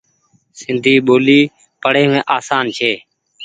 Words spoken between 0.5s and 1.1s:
سندي